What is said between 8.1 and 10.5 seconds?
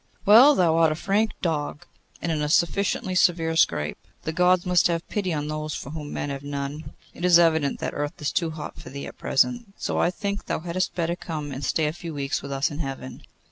is too hot for thee at present, so I think